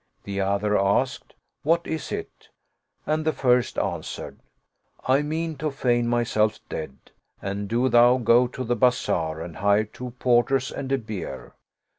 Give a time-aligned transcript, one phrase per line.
[0.23, 2.49] The other asked, "What is it?"
[3.05, 4.39] and the first answered,"
[5.07, 6.95] I mean to feign myself dead
[7.39, 11.53] and do thou go to the bazar and hire two porters and a bier.